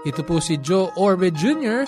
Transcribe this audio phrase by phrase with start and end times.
[0.00, 1.84] Ito po si Joe Orbe Jr.,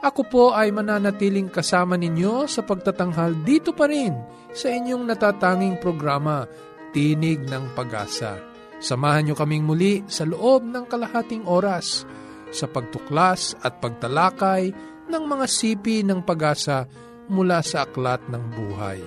[0.00, 4.16] ako po ay mananatiling kasama ninyo sa pagtatanghal dito pa rin
[4.48, 6.48] sa inyong natatanging programa,
[6.96, 8.40] Tinig ng Pag-asa.
[8.80, 12.08] Samahan nyo kaming muli sa loob ng kalahating oras
[12.48, 14.72] sa pagtuklas at pagtalakay
[15.12, 16.88] ng mga sipi ng pag-asa
[17.28, 19.04] mula sa aklat ng buhay.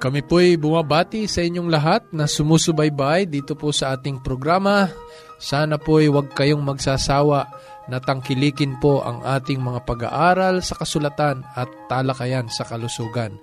[0.00, 4.88] Kami po'y bumabati sa inyong lahat na sumusubaybay dito po sa ating programa.
[5.36, 7.46] Sana po'y huwag kayong magsasawa
[7.88, 13.36] na tangkilikin po ang ating mga pag-aaral sa kasulatan at talakayan sa kalusugan.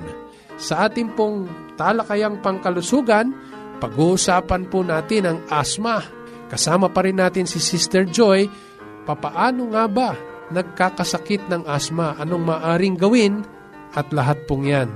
[0.63, 3.35] Sa ating pong talakayang pangkalusugan,
[3.83, 6.07] pag-uusapan po natin ang asma.
[6.47, 8.47] Kasama pa rin natin si Sister Joy.
[9.03, 10.15] Papaano nga ba
[10.55, 12.15] nagkakasakit ng asma?
[12.23, 13.43] Anong maaring gawin?
[13.93, 14.89] At lahat pong yan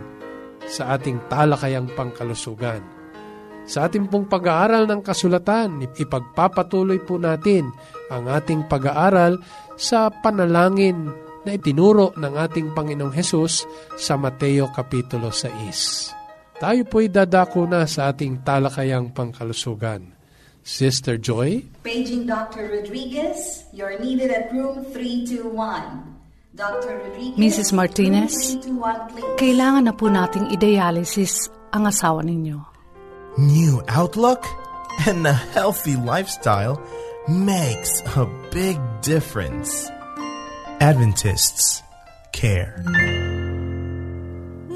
[0.64, 2.95] sa ating talakayang pangkalusugan.
[3.66, 7.74] Sa ating pong pag-aaral ng kasulatan, ipagpapatuloy po natin
[8.14, 9.42] ang ating pag-aaral
[9.74, 11.10] sa panalangin
[11.42, 13.66] na itinuro ng ating Panginoong Hesus
[13.98, 16.62] sa Mateo Kapitulo 6.
[16.62, 20.14] Tayo po'y dadako na sa ating talakayang pangkalusugan.
[20.66, 21.62] Sister Joy?
[21.86, 22.66] Paging Dr.
[22.70, 25.46] Rodriguez, you're needed at room 321.
[26.56, 26.98] Dr.
[27.06, 27.70] Rodriguez, Mrs.
[27.70, 29.38] Martinez, room 321, please.
[29.38, 32.75] Kailangan na po nating i-dialysis ang asawa ninyo.
[33.38, 34.44] New outlook,
[35.04, 36.80] and a healthy lifestyle
[37.28, 39.92] makes a big difference.
[40.80, 41.84] Adventists
[42.32, 42.80] care.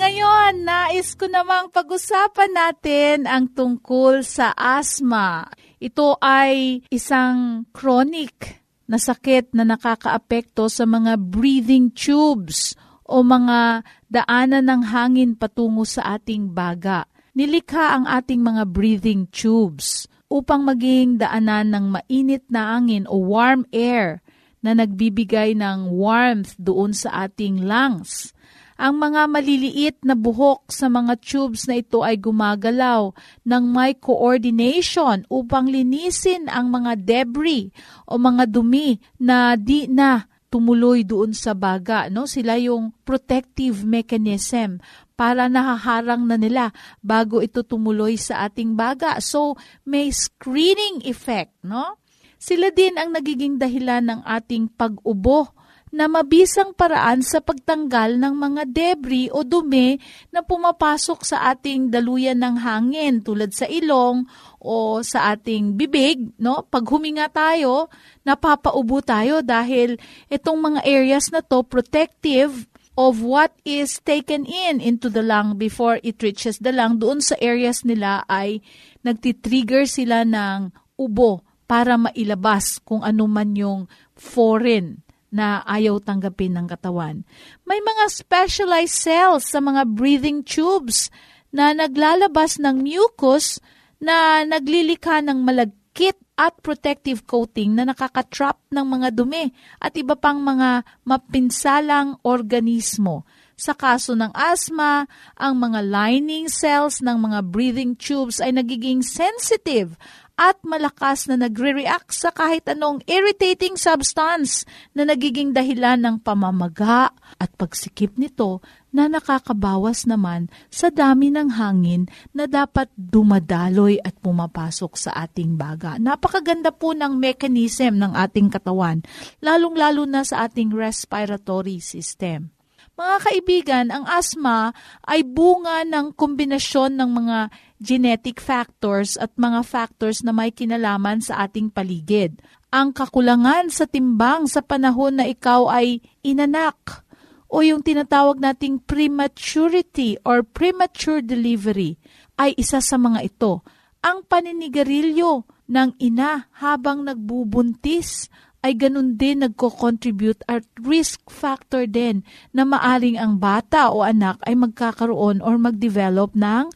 [0.00, 5.44] Ngayon, nais ko namang pag-usapan natin ang tungkol sa asthma.
[5.76, 12.72] Ito ay isang chronic na sakit na nakakaapekto sa mga breathing tubes
[13.04, 17.04] o mga daanan ng hangin patungo sa ating baga.
[17.30, 23.62] Nilikha ang ating mga breathing tubes upang maging daanan ng mainit na angin o warm
[23.70, 24.18] air
[24.58, 28.34] na nagbibigay ng warmth doon sa ating lungs.
[28.80, 33.12] Ang mga maliliit na buhok sa mga tubes na ito ay gumagalaw
[33.44, 37.68] ng may coordination upang linisin ang mga debris
[38.08, 42.10] o mga dumi na di na tumuloy doon sa baga.
[42.10, 42.26] No?
[42.26, 44.82] Sila yung protective mechanism
[45.14, 49.22] para nahaharang na nila bago ito tumuloy sa ating baga.
[49.22, 49.54] So,
[49.86, 51.54] may screening effect.
[51.62, 51.96] No?
[52.36, 55.54] Sila din ang nagiging dahilan ng ating pag-ubo
[55.90, 59.98] na mabisang paraan sa pagtanggal ng mga debris o dumi
[60.30, 64.22] na pumapasok sa ating daluyan ng hangin tulad sa ilong
[64.62, 66.62] o sa ating bibig, no?
[66.70, 67.90] Pag huminga tayo,
[68.22, 69.98] napapaubo tayo dahil
[70.30, 75.98] itong mga areas na to protective of what is taken in into the lung before
[76.06, 77.02] it reaches the lung.
[77.02, 78.62] Doon sa areas nila ay
[79.02, 86.66] nagtitrigger sila ng ubo para mailabas kung ano man yung foreign na ayaw tanggapin ng
[86.66, 87.22] katawan.
[87.62, 91.08] May mga specialized cells sa mga breathing tubes
[91.54, 93.62] na naglalabas ng mucus
[94.02, 100.40] na naglilikha ng malagkit at protective coating na nakakatrap ng mga dumi at iba pang
[100.40, 103.28] mga mapinsalang organismo.
[103.60, 105.04] Sa kaso ng asthma,
[105.36, 110.00] ang mga lining cells ng mga breathing tubes ay nagiging sensitive
[110.40, 114.64] at malakas na nagre-react sa kahit anong irritating substance
[114.96, 122.08] na nagiging dahilan ng pamamaga at pagsikip nito na nakakabawas naman sa dami ng hangin
[122.32, 126.00] na dapat dumadaloy at pumapasok sa ating baga.
[126.00, 129.04] Napakaganda po ng mechanism ng ating katawan,
[129.44, 132.48] lalong-lalo na sa ating respiratory system.
[132.96, 134.76] Mga kaibigan, ang asma
[135.08, 137.38] ay bunga ng kombinasyon ng mga
[137.80, 142.38] genetic factors at mga factors na may kinalaman sa ating paligid.
[142.70, 147.02] Ang kakulangan sa timbang sa panahon na ikaw ay inanak
[147.50, 151.98] o yung tinatawag nating prematurity or premature delivery
[152.38, 153.66] ay isa sa mga ito.
[154.06, 158.30] Ang paninigarilyo ng ina habang nagbubuntis
[158.60, 162.20] ay ganun din nagko-contribute at risk factor din
[162.52, 166.68] na maaring ang bata o anak ay magkakaroon or mag-develop ng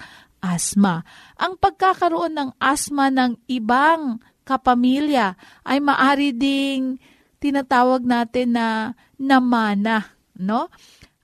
[0.44, 1.00] asthma.
[1.40, 7.00] Ang pagkakaroon ng asthma ng ibang kapamilya ay maari ding
[7.40, 10.68] tinatawag natin na namana, no?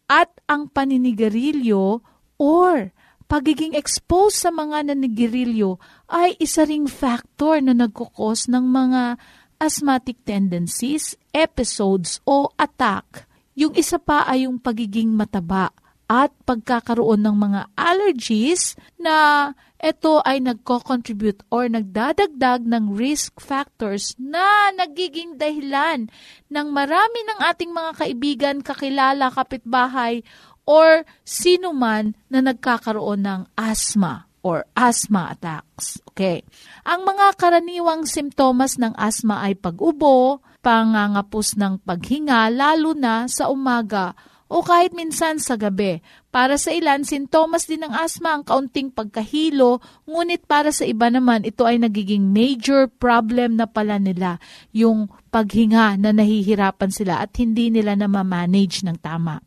[0.09, 2.01] At ang paninigarilyo
[2.41, 2.91] or
[3.31, 5.79] pagiging exposed sa mga nanigarilyo
[6.11, 9.21] ay isa ring factor na nagkukos ng mga
[9.61, 13.29] asthmatic tendencies, episodes o attack.
[13.55, 15.71] Yung isa pa ay yung pagiging mataba
[16.11, 19.49] at pagkakaroon ng mga allergies na
[19.79, 26.11] ito ay nagko-contribute or nagdadagdag ng risk factors na nagiging dahilan
[26.51, 30.27] ng marami ng ating mga kaibigan, kakilala, kapitbahay
[30.67, 36.03] or sino man na nagkakaroon ng asthma or asthma attacks.
[36.11, 36.43] Okay.
[36.83, 44.13] Ang mga karaniwang simptomas ng asthma ay pag-ubo, pangangapos ng paghinga lalo na sa umaga
[44.51, 46.03] o kahit minsan sa gabi.
[46.35, 49.79] Para sa ilan, sintomas din ng asma ang kaunting pagkahilo,
[50.11, 54.43] ngunit para sa iba naman, ito ay nagiging major problem na pala nila,
[54.75, 59.39] yung paghinga na nahihirapan sila at hindi nila na ma-manage ng tama.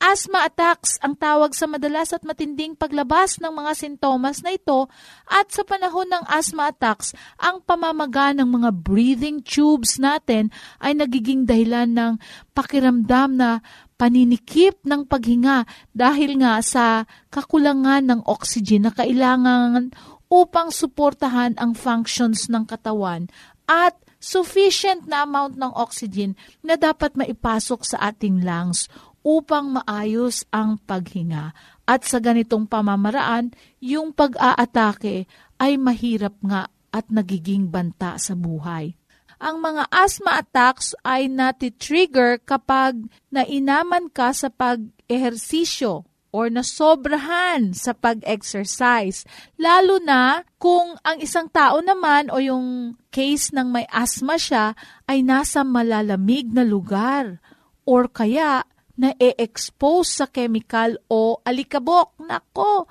[0.00, 4.88] Asthma attacks ang tawag sa madalas at matinding paglabas ng mga sintomas na ito
[5.28, 10.48] at sa panahon ng asthma attacks, ang pamamaga ng mga breathing tubes natin
[10.80, 12.12] ay nagiging dahilan ng
[12.56, 13.60] pakiramdam na
[14.00, 19.92] paninikip ng paghinga dahil nga sa kakulangan ng oxygen na kailangan
[20.32, 23.28] upang suportahan ang functions ng katawan
[23.68, 26.32] at sufficient na amount ng oxygen
[26.64, 28.88] na dapat maipasok sa ating lungs
[29.20, 31.52] upang maayos ang paghinga.
[31.84, 33.52] At sa ganitong pamamaraan,
[33.84, 35.28] yung pag-aatake
[35.60, 38.99] ay mahirap nga at nagiging banta sa buhay.
[39.40, 49.24] Ang mga asthma attacks ay nati-trigger kapag nainaman ka sa pag-ehersisyo or nasobrahan sa pag-exercise.
[49.56, 54.76] Lalo na kung ang isang tao naman o yung case ng may asthma siya
[55.08, 57.40] ay nasa malalamig na lugar
[57.88, 58.62] or kaya
[59.00, 62.12] na e-expose sa chemical o alikabok.
[62.20, 62.84] Nako,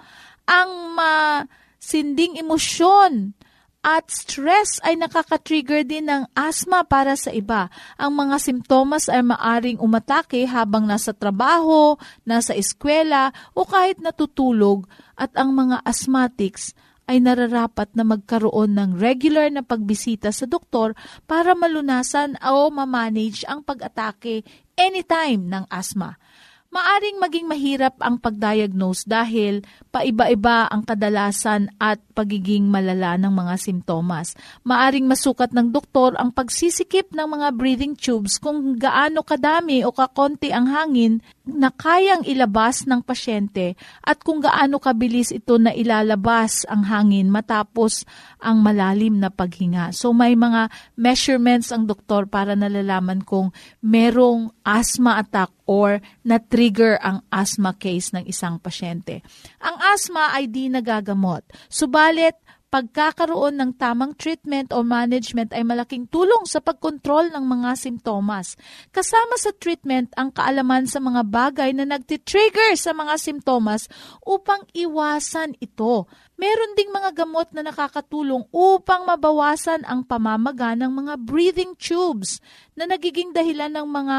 [0.50, 3.38] ang masinding emosyon
[3.80, 7.72] at stress ay nakaka-trigger din ng asthma para sa iba.
[7.96, 11.96] Ang mga simptomas ay maaring umatake habang nasa trabaho,
[12.28, 14.84] nasa eskwela o kahit natutulog
[15.16, 16.76] at ang mga asthmatics
[17.10, 20.94] ay nararapat na magkaroon ng regular na pagbisita sa doktor
[21.26, 24.46] para malunasan o mamanage ang pag-atake
[24.78, 26.22] anytime ng asthma.
[26.70, 34.38] Maaring maging mahirap ang pagdiagnose dahil paiba-iba ang kadalasan at pagiging malala ng mga simptomas.
[34.62, 40.54] Maaring masukat ng doktor ang pagsisikip ng mga breathing tubes kung gaano kadami o kakonti
[40.54, 43.74] ang hangin na kayang ilabas ng pasyente
[44.06, 48.06] at kung gaano kabilis ito na ilalabas ang hangin matapos
[48.38, 49.90] ang malalim na paghinga.
[49.90, 53.50] So may mga measurements ang doktor para nalalaman kung
[53.82, 59.22] merong asthma attack or na-trigger ang asthma case ng isang pasyente.
[59.62, 61.46] Ang asthma ay di nagagamot.
[61.70, 62.34] Subalit,
[62.70, 68.54] pagkakaroon ng tamang treatment o management ay malaking tulong sa pagkontrol ng mga simptomas.
[68.94, 73.90] Kasama sa treatment ang kaalaman sa mga bagay na nagtitrigger sa mga simptomas
[74.22, 76.06] upang iwasan ito.
[76.38, 82.40] Meron ding mga gamot na nakakatulong upang mabawasan ang pamamaga ng mga breathing tubes
[82.78, 84.18] na nagiging dahilan ng mga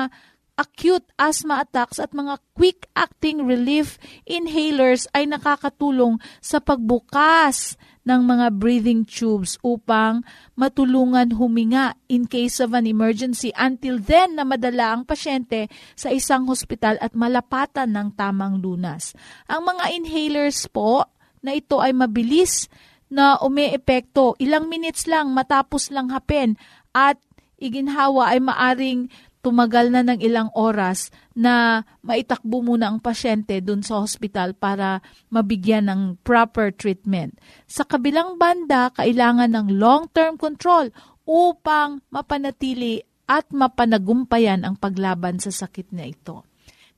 [0.60, 3.96] acute asthma attacks at mga quick-acting relief
[4.28, 10.20] inhalers ay nakakatulong sa pagbukas ng mga breathing tubes upang
[10.52, 16.44] matulungan huminga in case of an emergency until then na madala ang pasyente sa isang
[16.44, 19.16] hospital at malapatan ng tamang lunas.
[19.48, 21.08] Ang mga inhalers po
[21.40, 22.68] na ito ay mabilis
[23.08, 26.54] na umeepekto, ilang minutes lang matapos lang hapin
[26.94, 27.18] at
[27.60, 34.00] iginhawa ay maaring tumagal na ng ilang oras na maitakbo muna ang pasyente dun sa
[34.00, 35.00] hospital para
[35.32, 37.40] mabigyan ng proper treatment.
[37.64, 40.92] Sa kabilang banda, kailangan ng long-term control
[41.24, 46.49] upang mapanatili at mapanagumpayan ang paglaban sa sakit na ito.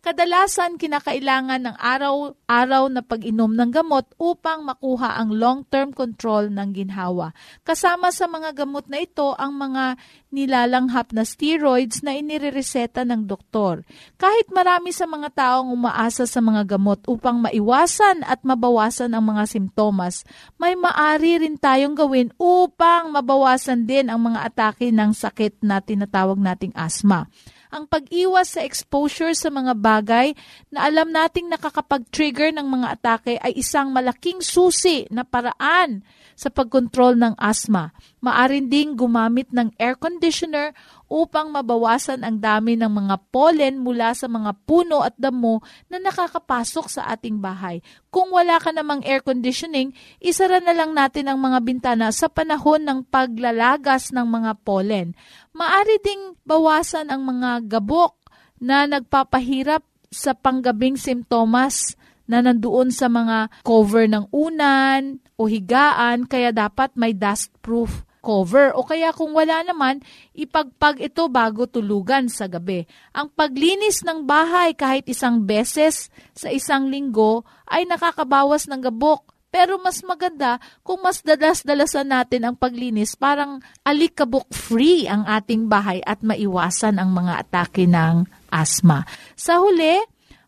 [0.03, 7.31] Kadalasan kinakailangan ng araw-araw na pag-inom ng gamot upang makuha ang long-term control ng ginhawa.
[7.63, 9.95] Kasama sa mga gamot na ito ang mga
[10.35, 13.87] nilalanghap na steroids na inirereseta ng doktor.
[14.19, 19.47] Kahit marami sa mga taong umaasa sa mga gamot upang maiwasan at mabawasan ang mga
[19.55, 20.27] simptomas,
[20.59, 26.43] may maari rin tayong gawin upang mabawasan din ang mga atake ng sakit na tinatawag
[26.43, 27.31] nating asthma
[27.73, 30.37] ang pag-iwas sa exposure sa mga bagay
[30.69, 36.05] na alam nating nakakapag-trigger ng mga atake ay isang malaking susi na paraan
[36.43, 37.95] sa pagkontrol ng asthma.
[38.19, 40.75] Maarin ding gumamit ng air conditioner
[41.07, 46.87] upang mabawasan ang dami ng mga pollen mula sa mga puno at damo na nakakapasok
[46.91, 47.79] sa ating bahay.
[48.11, 52.83] Kung wala ka namang air conditioning, isara na lang natin ang mga bintana sa panahon
[52.83, 55.15] ng paglalagas ng mga pollen.
[55.55, 58.19] Maari ding bawasan ang mga gabok
[58.59, 61.95] na nagpapahirap sa panggabing simptomas
[62.27, 68.87] na nandoon sa mga cover ng unan o higaan kaya dapat may dust-proof cover o
[68.87, 69.99] kaya kung wala naman,
[70.33, 72.87] ipagpag ito bago tulugan sa gabi.
[73.11, 79.27] Ang paglinis ng bahay kahit isang beses sa isang linggo ay nakakabawas ng gabok.
[79.53, 86.25] Pero mas maganda kung mas dalas-dalasan natin ang paglinis parang alikabok-free ang ating bahay at
[86.25, 89.05] maiwasan ang mga atake ng asma.
[89.37, 90.01] Sa huli,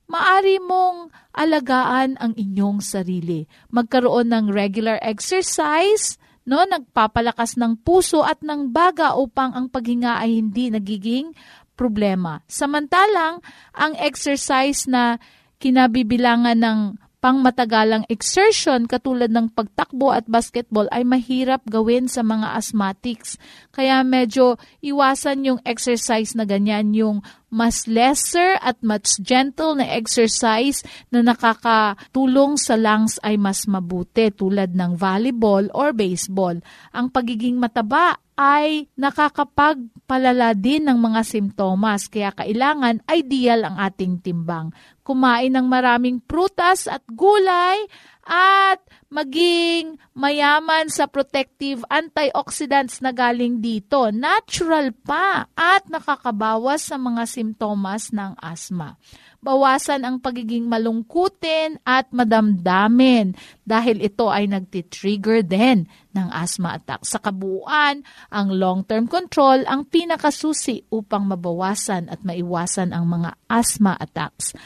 [0.08, 3.50] maari mong alagaan ang inyong sarili.
[3.74, 10.38] Magkaroon ng regular exercise, no, nagpapalakas ng puso at ng baga upang ang paghinga ay
[10.38, 11.34] hindi nagiging
[11.74, 12.40] problema.
[12.46, 13.42] Samantalang,
[13.74, 15.18] ang exercise na
[15.58, 16.78] kinabibilangan ng
[17.24, 23.40] pangmatagalang exertion katulad ng pagtakbo at basketball ay mahirap gawin sa mga asthmatics.
[23.72, 30.84] Kaya medyo iwasan yung exercise na ganyan, yung mas lesser at much gentle na exercise
[31.08, 36.60] na nakakatulong sa lungs ay mas mabuti tulad ng volleyball or baseball.
[36.92, 44.74] Ang pagiging mataba ay nakakapagpalala din ng mga simptomas kaya kailangan ideal ang ating timbang.
[45.06, 47.78] Kumain ng maraming prutas at gulay
[48.24, 48.80] at
[49.12, 54.10] maging mayaman sa protective antioxidants na galing dito.
[54.10, 58.98] Natural pa at nakakabawas sa mga simptomas ng asma
[59.44, 65.84] bawasan ang pagiging malungkutin at madamdamin dahil ito ay nagtitrigger din
[66.16, 67.04] ng asthma attack.
[67.04, 68.00] Sa kabuuan,
[68.32, 74.56] ang long-term control ang pinakasusi upang mabawasan at maiwasan ang mga asthma attacks.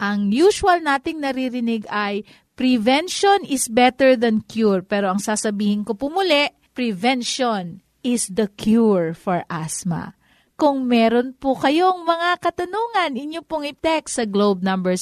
[0.00, 2.24] Ang usual nating naririnig ay
[2.56, 4.82] prevention is better than cure.
[4.82, 10.16] Pero ang sasabihin ko pumuli, prevention is the cure for asthma.
[10.62, 14.94] Kung meron po kayong mga katanungan, inyo pong i-text sa globe number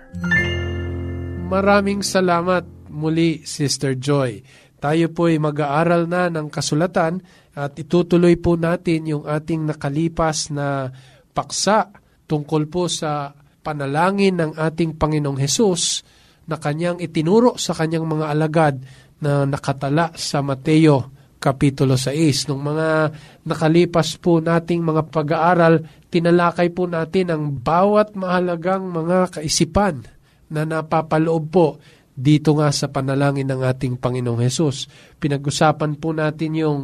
[1.53, 4.41] Maraming salamat muli, Sister Joy.
[4.81, 7.21] Tayo po ay mag-aaral na ng kasulatan
[7.53, 10.89] at itutuloy po natin yung ating nakalipas na
[11.37, 11.93] paksa
[12.25, 16.01] tungkol po sa panalangin ng ating Panginoong Hesus
[16.49, 18.75] na kanyang itinuro sa kanyang mga alagad
[19.21, 22.53] na nakatala sa Mateo Kapitulo 6.
[22.53, 23.17] Nung mga
[23.49, 25.81] nakalipas po nating mga pag-aaral,
[26.13, 30.05] tinalakay po natin ang bawat mahalagang mga kaisipan
[30.53, 31.81] na napapaloob po
[32.13, 34.93] dito nga sa panalangin ng ating Panginoong Hesus.
[35.17, 36.81] Pinag-usapan po natin yung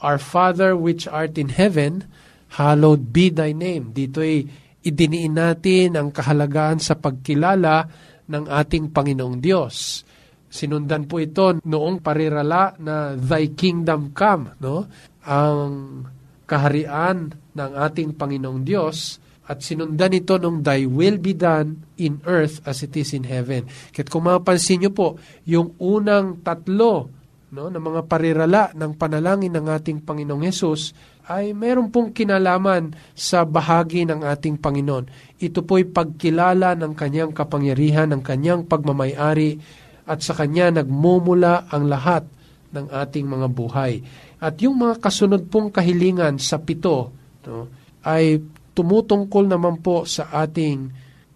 [0.00, 2.08] Our Father which art in heaven,
[2.56, 3.92] hallowed be thy name.
[3.92, 4.48] Dito ay
[4.80, 7.86] idiniin natin ang kahalagaan sa pagkilala
[8.24, 10.08] ng ating Panginoong Diyos.
[10.52, 14.84] Sinundan po ito noong parirala na Thy Kingdom Come, no?
[15.24, 16.04] Ang
[16.44, 19.16] kaharian ng ating Panginoong Diyos
[19.48, 23.64] at sinundan ito nung Thy will be done in earth as it is in heaven.
[23.96, 25.16] Kaya kung mapansin nyo po,
[25.48, 27.08] yung unang tatlo
[27.52, 30.92] no, ng mga parirala ng panalangin ng ating Panginoong Yesus
[31.32, 35.36] ay meron pong kinalaman sa bahagi ng ating Panginoon.
[35.38, 39.56] Ito po'y pagkilala ng kanyang kapangyarihan, ng kanyang pagmamayari,
[40.06, 42.26] at sa Kanya nagmumula ang lahat
[42.72, 44.02] ng ating mga buhay.
[44.42, 47.14] At yung mga kasunod pong kahilingan sa pito
[47.46, 47.70] no,
[48.02, 48.42] ay
[48.72, 50.90] tumutungkol naman po sa ating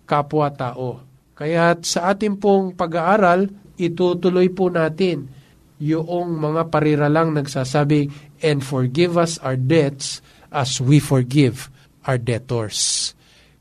[0.09, 1.05] kapwa-tao.
[1.37, 3.47] Kaya sa ating pong pag-aaral,
[3.77, 5.29] itutuloy po natin
[5.77, 8.09] yung mga pariralang nagsasabi,
[8.41, 11.69] and forgive us our debts as we forgive
[12.09, 13.13] our debtors.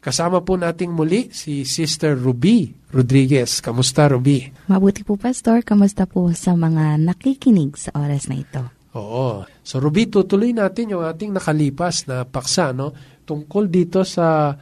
[0.06, 3.58] Kasama po nating muli si Sister Ruby Rodriguez.
[3.58, 4.54] Kamusta, Ruby?
[4.70, 5.66] Mabuti po, Pastor.
[5.66, 8.62] Kamusta po sa mga nakikinig sa oras na ito?
[8.94, 9.50] Oo.
[9.66, 12.94] So, Ruby, tutuloy natin yung ating nakalipas na paksa, no?
[13.26, 14.54] Tungkol dito sa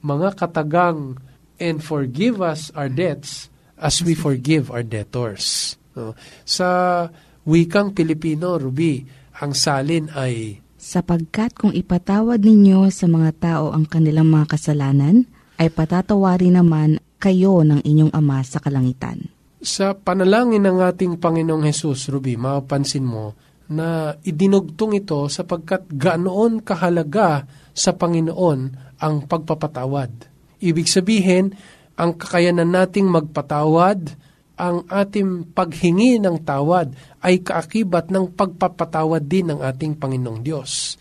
[0.00, 1.20] mga katagang
[1.60, 5.76] and forgive us our debts as we forgive our debtors.
[5.92, 6.16] No?
[6.48, 7.04] Sa
[7.44, 9.04] wikang Pilipino, Ruby,
[9.44, 15.26] ang salin ay sapagkat kung ipatawad ninyo sa mga tao ang kanilang mga kasalanan,
[15.58, 19.26] ay patatawarin naman kayo ng inyong Ama sa kalangitan.
[19.58, 23.34] Sa panalangin ng ating Panginoong Hesus, Ruby, mapapansin mo
[23.66, 28.60] na idinugtong ito sapagkat gaanoon kahalaga sa Panginoon
[29.02, 30.30] ang pagpapatawad.
[30.62, 31.50] Ibig sabihin,
[31.98, 34.14] ang kakayanan nating magpatawad,
[34.56, 40.96] ang ating paghingi ng tawad ay kaakibat ng pagpapatawad din ng ating Panginoong Diyos.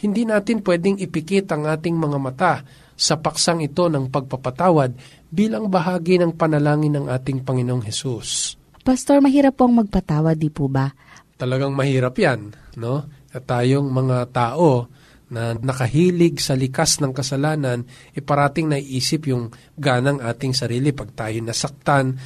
[0.00, 2.54] Hindi natin pwedeng ipikit ang ating mga mata
[2.94, 4.94] sa paksang ito ng pagpapatawad
[5.28, 8.56] bilang bahagi ng panalangin ng ating Panginoong Hesus.
[8.80, 10.88] Pastor, mahirap pong magpatawad, di po ba?
[11.36, 13.04] Talagang mahirap yan, no?
[13.32, 14.88] At tayong mga tao
[15.30, 17.86] na nakahilig sa likas ng kasalanan,
[18.18, 22.18] iparating naiisip yung ganang ating sarili pag tayo nasaktan,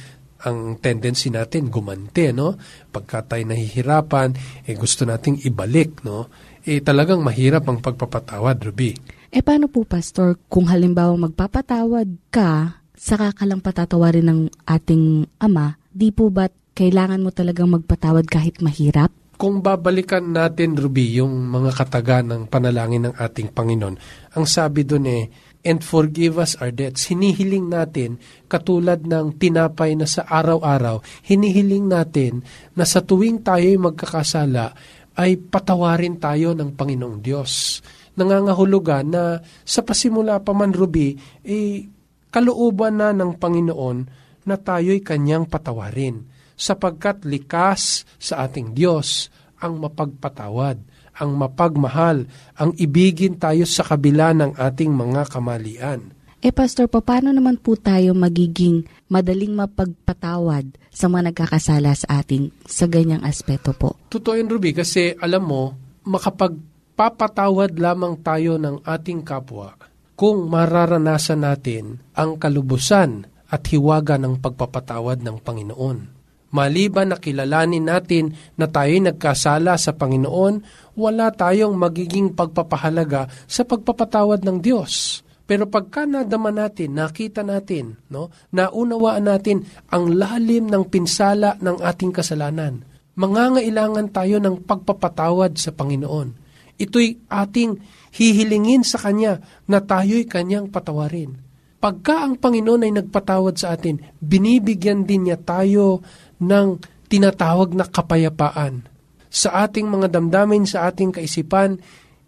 [0.45, 2.55] ang tendency natin gumante, no?
[2.93, 4.29] Pagka tayo nahihirapan,
[4.69, 6.29] eh gusto nating ibalik, no?
[6.61, 8.93] Eh talagang mahirap ang pagpapatawad, Ruby.
[9.33, 15.75] Eh paano po, Pastor, kung halimbawa magpapatawad ka, saka ka lang patatawarin ng ating ama,
[15.91, 19.11] di po ba kailangan mo talagang magpatawad kahit mahirap?
[19.35, 23.95] Kung babalikan natin, Ruby, yung mga kataga ng panalangin ng ating Panginoon,
[24.31, 25.23] ang sabi doon eh,
[25.65, 27.09] and forgive us our debts.
[27.09, 32.45] Hinihiling natin, katulad ng tinapay na sa araw-araw, hinihiling natin
[32.77, 34.77] na sa tuwing tayo'y magkakasala,
[35.17, 37.81] ay patawarin tayo ng Panginoong Diyos.
[38.15, 41.87] Nangangahulugan na sa pasimula pa man, Ruby, eh,
[42.29, 43.97] kalooban na ng Panginoon
[44.45, 49.27] na tayo'y kanyang patawarin sapagkat likas sa ating Diyos
[49.59, 52.27] ang mapagpatawad ang mapagmahal,
[52.59, 56.11] ang ibigin tayo sa kabila ng ating mga kamalian.
[56.45, 62.85] Eh Pastor, paano naman po tayo magiging madaling mapagpatawad sa mga nagkakasala sa ating sa
[62.85, 63.97] ganyang aspeto po?
[64.13, 65.73] Totoo yun, Ruby, kasi alam mo,
[66.05, 69.73] makapagpapatawad lamang tayo ng ating kapwa
[70.13, 76.14] kung mararanasan natin ang kalubusan at hiwaga ng pagpapatawad ng Panginoon.
[76.55, 80.63] Maliban na kilalanin natin na tayo'y nagkasala sa Panginoon,
[80.95, 85.19] wala tayong magiging pagpapahalaga sa pagpapatawad ng Diyos.
[85.43, 92.15] Pero pagka nadama natin, nakita natin, no, naunawaan natin ang lalim ng pinsala ng ating
[92.15, 92.87] kasalanan,
[93.19, 96.33] mangangailangan tayo ng pagpapatawad sa Panginoon.
[96.79, 97.77] Ito'y ating
[98.15, 101.45] hihilingin sa Kanya na tayo'y Kanyang patawarin.
[101.85, 106.01] Pagka ang Panginoon ay nagpatawad sa atin, binibigyan din niya tayo
[106.45, 106.67] ng
[107.09, 108.85] tinatawag na kapayapaan.
[109.27, 111.81] Sa ating mga damdamin, sa ating kaisipan,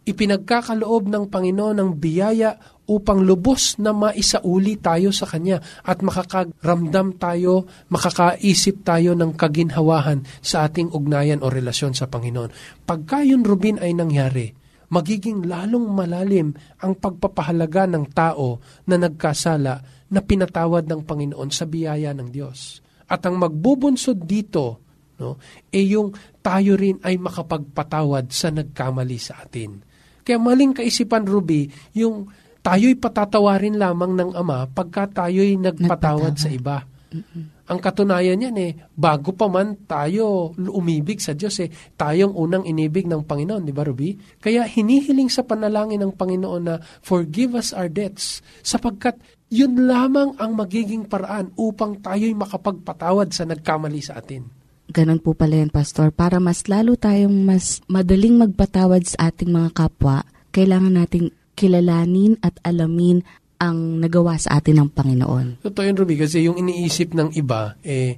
[0.08, 2.56] ipinagkakaloob ng Panginoon ng biyaya
[2.88, 10.64] upang lubos na maisauli tayo sa Kanya at makakaramdam tayo, makakaisip tayo ng kaginhawahan sa
[10.64, 12.84] ating ugnayan o relasyon sa Panginoon.
[12.88, 14.56] Pagka yun, Rubin, ay nangyari,
[14.88, 19.76] magiging lalong malalim ang pagpapahalaga ng tao na nagkasala
[20.08, 22.87] na pinatawad ng Panginoon sa biyaya ng Diyos.
[23.08, 24.84] At ang magbubunsod dito,
[25.20, 25.40] no,
[25.72, 26.12] e yung
[26.44, 29.84] tayo rin ay makapagpatawad sa nagkamali sa atin.
[30.28, 32.28] Kaya maling kaisipan, Ruby, yung
[32.60, 36.84] tayo'y patatawarin lamang ng Ama pagka tayo'y nagpatawad sa iba.
[37.16, 37.57] Mm-hmm.
[37.68, 41.68] Ang katunayan yan eh, bago pa man tayo umibig sa Diyos eh,
[42.00, 44.16] tayong unang inibig ng Panginoon, di ba Ruby?
[44.40, 49.20] Kaya hinihiling sa panalangin ng Panginoon na forgive us our debts sapagkat
[49.52, 54.48] yun lamang ang magiging paraan upang tayo'y makapagpatawad sa nagkamali sa atin.
[54.88, 56.16] Ganon po pala yan, Pastor.
[56.16, 60.24] Para mas lalo tayong mas madaling magpatawad sa ating mga kapwa,
[60.56, 65.48] kailangan nating kilalanin at alamin ang nagawa sa atin ng Panginoon.
[65.66, 68.18] Totoo yun, Ruby, kasi yung iniisip ng iba, eh,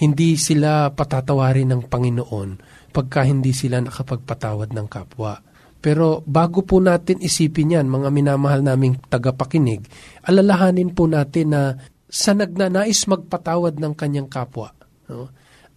[0.00, 2.50] hindi sila patatawarin ng Panginoon
[2.90, 5.38] pagka hindi sila nakapagpatawad ng kapwa.
[5.80, 9.88] Pero bago po natin isipin yan, mga minamahal naming tagapakinig,
[10.28, 11.62] alalahanin po natin na
[12.10, 14.74] sa nagnanais magpatawad ng kanyang kapwa.
[15.08, 15.30] No?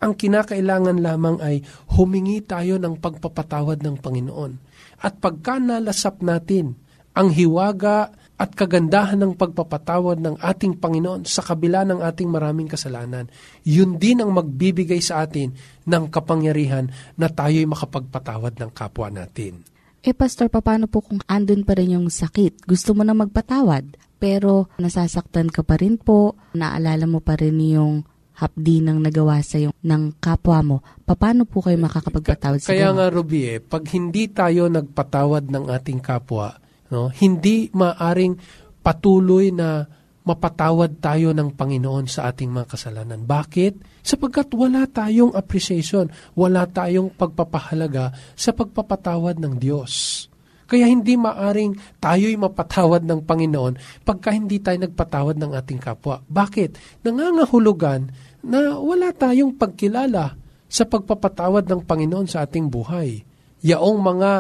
[0.04, 1.64] Ang kinakailangan lamang ay
[1.96, 4.52] humingi tayo ng pagpapatawad ng Panginoon.
[5.00, 6.76] At pagka nalasap natin
[7.16, 13.30] ang hiwaga at kagandahan ng pagpapatawad ng ating Panginoon sa kabila ng ating maraming kasalanan.
[13.62, 15.54] Yun din ang magbibigay sa atin
[15.86, 19.62] ng kapangyarihan na tayo'y makapagpatawad ng kapwa natin.
[20.04, 22.68] Eh, Pastor, paano po kung andun pa rin yung sakit?
[22.68, 28.04] Gusto mo na magpatawad, pero nasasaktan ka pa rin po, naalala mo pa rin yung
[28.34, 33.08] hapdi ng nagawa sa yung ng kapwa mo, paano po kayo makakapagpatawad sa Kaya nga,
[33.14, 38.36] Ruby, eh, pag hindi tayo nagpatawad ng ating kapwa, no, hindi maaring
[38.84, 39.88] patuloy na
[40.24, 43.28] mapatawad tayo ng Panginoon sa ating mga kasalanan.
[43.28, 44.04] Bakit?
[44.04, 50.26] Sapagkat wala tayong appreciation, wala tayong pagpapahalaga sa pagpapatawad ng Diyos.
[50.64, 56.24] Kaya hindi maaring tayo'y mapatawad ng Panginoon pagka hindi tayo nagpatawad ng ating kapwa.
[56.24, 57.04] Bakit?
[57.04, 58.10] Nangangahulugan
[58.48, 60.34] na wala tayong pagkilala
[60.66, 63.22] sa pagpapatawad ng Panginoon sa ating buhay.
[63.62, 64.32] Yaong mga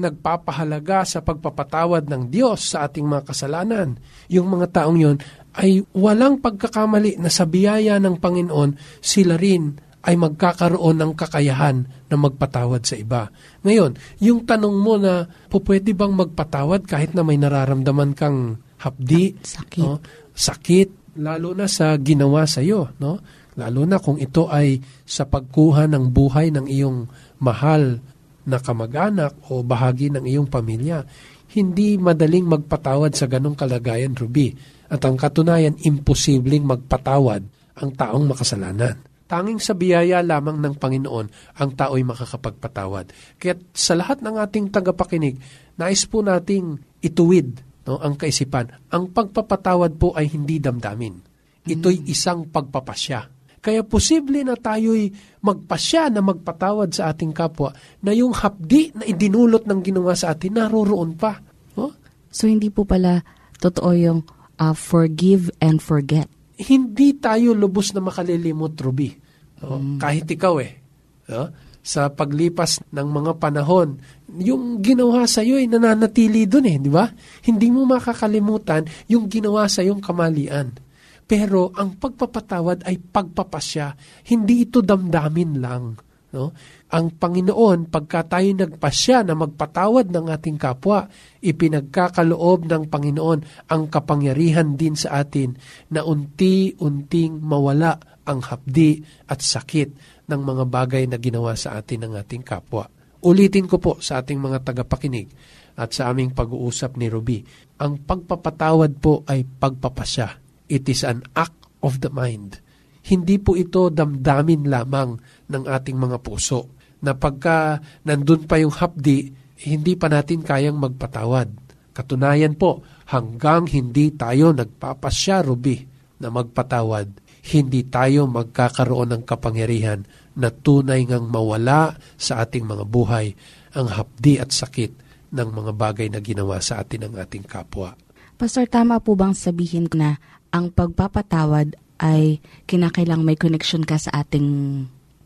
[0.00, 4.00] nagpapahalaga sa pagpapatawad ng Diyos sa ating mga kasalanan,
[4.32, 5.16] yung mga taong yon
[5.60, 12.16] ay walang pagkakamali na sa biyaya ng Panginoon, sila rin ay magkakaroon ng kakayahan na
[12.16, 13.28] magpatawad sa iba.
[13.60, 19.36] Ngayon, yung tanong mo na, po pwede bang magpatawad kahit na may nararamdaman kang hapdi,
[19.44, 19.84] Sakit.
[19.84, 20.00] no?
[20.32, 23.20] sakit, lalo na sa ginawa sa iyo, no?
[23.60, 27.04] Lalo na kung ito ay sa pagkuha ng buhay ng iyong
[27.44, 28.00] mahal
[28.46, 31.04] na kamag-anak o bahagi ng iyong pamilya.
[31.50, 34.54] Hindi madaling magpatawad sa ganong kalagayan, Ruby.
[34.90, 37.42] At ang katunayan, imposibleng magpatawad
[37.80, 39.02] ang taong makasalanan.
[39.30, 43.38] Tanging sa biyaya lamang ng Panginoon ang tao'y makakapagpatawad.
[43.38, 45.38] Kaya sa lahat ng ating tagapakinig,
[45.78, 48.74] nais po nating ituwid no, ang kaisipan.
[48.90, 51.22] Ang pagpapatawad po ay hindi damdamin.
[51.62, 53.39] Ito'y isang pagpapasya.
[53.60, 55.12] Kaya posible na tayo'y
[55.44, 60.56] magpasya na magpatawad sa ating kapwa na yung hapdi na idinulot ng ginawa sa atin,
[60.56, 61.44] naroroon pa.
[61.76, 61.92] No?
[62.32, 63.20] So, hindi po pala
[63.60, 64.20] totoo yung
[64.56, 66.24] uh, forgive and forget.
[66.56, 69.12] Hindi tayo lubos na makalilimot, Ruby.
[69.60, 70.00] No?
[70.00, 70.80] Kahit ikaw eh.
[71.28, 71.52] No?
[71.84, 74.00] Sa paglipas ng mga panahon,
[74.40, 77.08] yung ginawa sa iyo ay nananatili dun eh, di ba?
[77.44, 80.89] Hindi mo makakalimutan yung ginawa sa yung kamalian.
[81.30, 83.94] Pero ang pagpapatawad ay pagpapasya,
[84.34, 85.94] hindi ito damdamin lang.
[86.34, 86.50] No?
[86.90, 91.06] Ang Panginoon, pagka tayo nagpasya na magpatawad ng ating kapwa,
[91.38, 95.54] ipinagkakaloob ng Panginoon ang kapangyarihan din sa atin
[95.94, 97.94] na unti-unting mawala
[98.26, 98.98] ang hapdi
[99.30, 102.90] at sakit ng mga bagay na ginawa sa atin ng ating kapwa.
[103.22, 105.30] Ulitin ko po sa ating mga tagapakinig
[105.78, 107.38] at sa aming pag-uusap ni Ruby,
[107.78, 110.39] ang pagpapatawad po ay pagpapasya.
[110.70, 112.62] It is an act of the mind.
[113.10, 115.18] Hindi po ito damdamin lamang
[115.50, 119.34] ng ating mga puso na pagka nandun pa yung hapdi,
[119.66, 121.48] hindi pa natin kayang magpatawad.
[121.90, 125.76] Katunayan po, hanggang hindi tayo nagpapasya, Ruby,
[126.22, 127.08] na magpatawad,
[127.50, 130.04] hindi tayo magkakaroon ng kapangyarihan
[130.36, 133.34] na tunay ngang mawala sa ating mga buhay
[133.74, 134.92] ang hapdi at sakit
[135.32, 137.96] ng mga bagay na ginawa sa atin ng ating kapwa.
[138.40, 140.16] Pastor, tama po bang sabihin na
[140.50, 144.48] ang pagpapatawad ay kinakailang may connection ka sa ating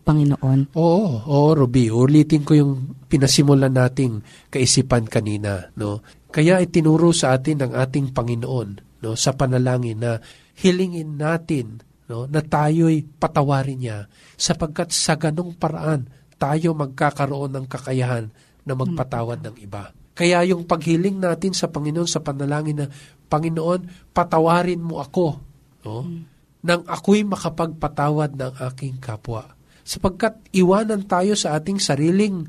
[0.05, 0.77] Panginoon?
[0.77, 1.89] Oo, oo, Ruby.
[1.89, 2.73] Ulitin ko yung
[3.09, 4.21] pinasimulan nating
[4.53, 5.73] kaisipan kanina.
[5.81, 6.05] No?
[6.29, 10.21] Kaya itinuro sa atin ng ating Panginoon no, sa panalangin na
[10.61, 13.99] hilingin natin no, na tayo'y patawarin niya
[14.35, 18.29] sapagkat sa ganong paraan tayo magkakaroon ng kakayahan
[18.67, 19.95] na magpatawad ng iba.
[20.15, 22.87] Kaya yung paghiling natin sa Panginoon sa panalangin na,
[23.27, 25.27] Panginoon, patawarin mo ako.
[25.83, 26.07] No?
[26.65, 29.53] Nang ako'y makapagpatawad ng aking kapwa.
[29.85, 32.47] Sapagkat iwanan tayo sa ating sariling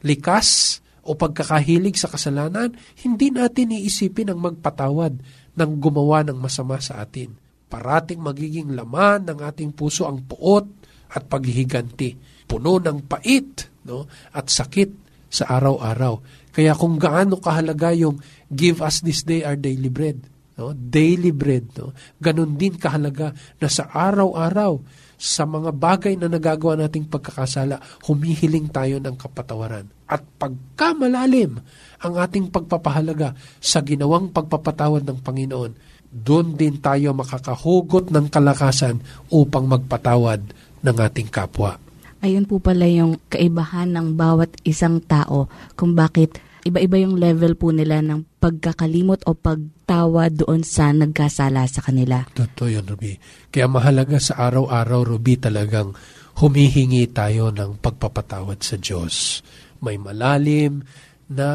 [0.00, 5.20] likas o pagkakahilig sa kasalanan, hindi natin iisipin ang magpatawad
[5.58, 7.34] ng gumawa ng masama sa atin.
[7.68, 10.64] Parating magiging laman ng ating puso ang puot
[11.12, 12.16] at paghihiganti.
[12.48, 14.08] Puno ng pait no?
[14.32, 16.37] at sakit sa araw-araw.
[16.58, 18.18] Kaya kung gaano kahalaga yung
[18.50, 20.18] give us this day our daily bread,
[20.58, 20.74] no?
[20.74, 21.94] daily bread, no?
[22.18, 23.30] ganun din kahalaga
[23.62, 24.82] na sa araw-araw,
[25.14, 27.78] sa mga bagay na nagagawa nating pagkakasala,
[28.10, 29.86] humihiling tayo ng kapatawaran.
[30.10, 31.62] At pagka malalim
[32.02, 35.72] ang ating pagpapahalaga sa ginawang pagpapatawad ng Panginoon,
[36.10, 38.98] doon din tayo makakahugot ng kalakasan
[39.30, 40.42] upang magpatawad
[40.82, 41.78] ng ating kapwa.
[42.18, 45.46] Ayun po pala yung kaibahan ng bawat isang tao
[45.78, 51.80] kung bakit iba-iba yung level po nila ng pagkakalimot o pagtawa doon sa nagkasala sa
[51.80, 52.28] kanila.
[52.36, 53.16] Totoo yun, Ruby.
[53.48, 55.96] Kaya mahalaga sa araw-araw, Ruby, talagang
[56.38, 59.42] humihingi tayo ng pagpapatawad sa Diyos.
[59.82, 60.86] May malalim
[61.32, 61.48] na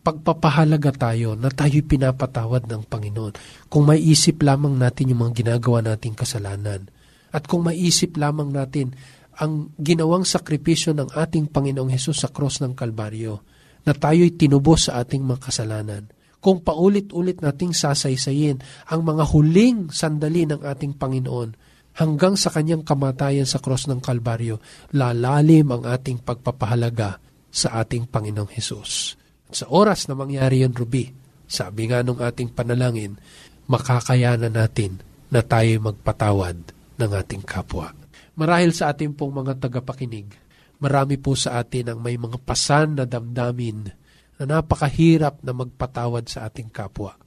[0.00, 3.34] pagpapahalaga tayo na tayo'y pinapatawad ng Panginoon.
[3.68, 6.88] Kung may isip lamang natin yung mga ginagawa nating kasalanan.
[7.28, 8.96] At kung may isip lamang natin
[9.36, 13.44] ang ginawang sakripisyo ng ating Panginoong Hesus sa cross ng Kalbaryo,
[13.88, 16.04] na tayo'y tinubos sa ating mga kasalanan.
[16.44, 18.60] Kung paulit-ulit nating sasaysayin
[18.92, 21.56] ang mga huling sandali ng ating Panginoon,
[21.96, 24.60] hanggang sa kanyang kamatayan sa cross ng Kalbaryo,
[24.92, 29.16] lalalim ang ating pagpapahalaga sa ating Panginoong Hesus.
[29.48, 31.10] Sa oras na mangyari yun, Ruby,
[31.48, 33.16] sabi nga nung ating panalangin,
[33.66, 35.00] makakayanan natin
[35.32, 36.56] na tayo magpatawad
[37.00, 37.96] ng ating kapwa.
[38.38, 40.28] Marahil sa ating pong mga tagapakinig,
[40.78, 43.90] marami po sa atin ang may mga pasan na damdamin
[44.38, 47.18] na napakahirap na magpatawad sa ating kapwa.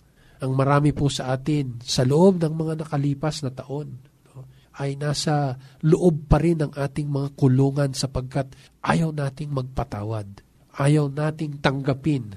[0.41, 3.99] Ang marami po sa atin sa loob ng mga nakalipas na taon
[4.31, 4.47] no,
[4.79, 11.59] ay nasa loob pa rin ng ating mga kulungan sapagkat ayaw nating magpatawad ayaw nating
[11.59, 12.31] tanggapin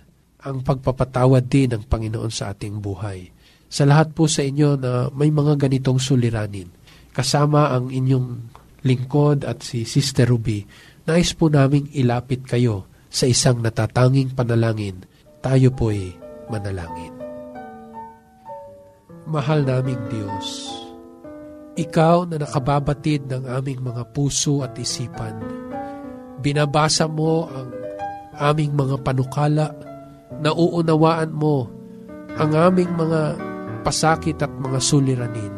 [0.45, 3.31] ang pagpapatawad din ng Panginoon sa ating buhay.
[3.71, 6.69] Sa lahat po sa inyo na may mga ganitong suliranin,
[7.15, 8.53] kasama ang inyong
[8.85, 10.61] lingkod at si Sister Ruby,
[11.05, 15.05] nais po naming ilapit kayo sa isang natatanging panalangin.
[15.45, 16.17] Tayo po'y
[16.49, 17.13] manalangin.
[19.25, 20.69] Mahal naming Diyos,
[21.75, 25.43] Ikaw na nakababatid ng aming mga puso at isipan,
[26.39, 27.69] binabasa mo ang
[28.39, 29.75] aming mga panukala,
[30.39, 31.67] nauunawaan mo
[32.39, 33.35] ang aming mga
[33.83, 35.57] pasakit at mga suliranin.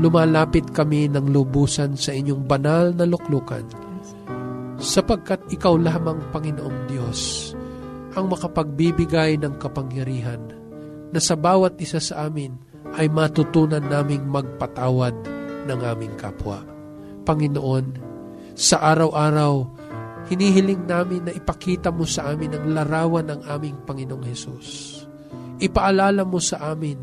[0.00, 3.64] Lumalapit kami ng lubusan sa inyong banal na luklukan,
[4.82, 7.54] sapagkat ikaw lamang, Panginoong Diyos,
[8.18, 10.42] ang makapagbibigay ng kapangyarihan
[11.14, 12.58] na sa bawat isa sa amin
[12.98, 15.14] ay matutunan naming magpatawad
[15.70, 16.60] ng aming kapwa.
[17.22, 18.10] Panginoon,
[18.58, 19.82] sa araw-araw
[20.32, 25.02] Hinihiling namin na ipakita mo sa amin ang larawan ng aming Panginoong Hesus.
[25.58, 26.98] Ipaalala mo sa amin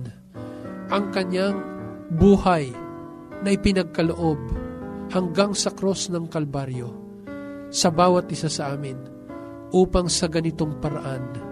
[0.88, 1.60] ang kanyang
[2.16, 2.72] buhay
[3.44, 4.40] na ipinagkaloob
[5.12, 6.90] hanggang sa cross ng Kalbaryo
[7.70, 8.98] sa bawat isa sa amin
[9.70, 11.50] upang sa ganitong paraan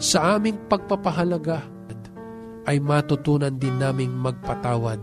[0.00, 1.60] sa aming pagpapahalaga
[2.64, 5.00] ay matutunan din naming magpatawad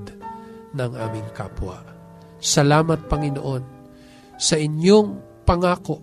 [0.73, 1.81] ng aming kapwa.
[2.37, 3.63] Salamat Panginoon
[4.37, 6.01] sa inyong pangako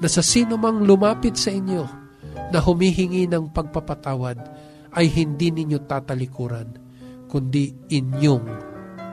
[0.00, 1.84] na sa sino mang lumapit sa inyo
[2.52, 4.38] na humihingi ng pagpapatawad
[4.96, 6.68] ay hindi ninyo tatalikuran,
[7.28, 8.46] kundi inyong